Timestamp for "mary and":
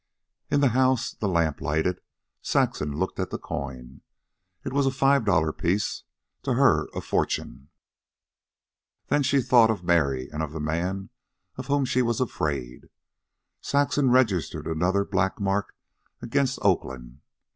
9.83-10.41